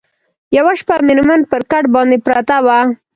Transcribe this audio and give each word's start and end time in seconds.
یوه 0.57 0.73
شپه 0.79 0.95
مېرمن 1.07 1.41
پر 1.51 1.61
کټ 1.71 1.83
باندي 1.93 2.17
پرته 2.25 2.55
وه 2.65 2.79